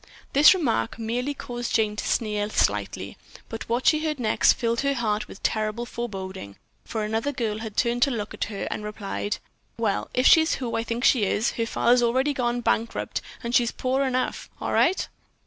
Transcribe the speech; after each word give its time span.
This 0.33 0.55
remark 0.55 0.97
merely 0.97 1.35
caused 1.35 1.75
Jane 1.75 1.95
to 1.95 2.07
sneer 2.07 2.49
slightly, 2.49 3.19
but 3.49 3.69
what 3.69 3.85
she 3.85 3.99
heard 4.03 4.19
next 4.19 4.53
filled 4.53 4.81
her 4.81 4.95
heart 4.95 5.27
with 5.27 5.43
terrified 5.43 5.87
foreboding, 5.89 6.55
for 6.83 7.03
another 7.03 7.31
girl 7.31 7.59
had 7.59 7.77
turned 7.77 8.01
to 8.01 8.09
look 8.09 8.33
at 8.33 8.45
her 8.45 8.67
and 8.71 8.83
replied: 8.83 9.37
"Well, 9.77 10.09
if 10.15 10.25
she's 10.25 10.55
who 10.55 10.75
I 10.75 10.81
think 10.83 11.03
she 11.03 11.23
is, 11.25 11.51
her 11.51 11.67
father's 11.67 12.01
already 12.01 12.33
gone 12.33 12.61
bankrupt, 12.61 13.21
and 13.43 13.53
she's 13.53 13.71
poor 13.71 14.01
enough, 14.01 14.49
all 14.59 14.71
right." 14.73 15.07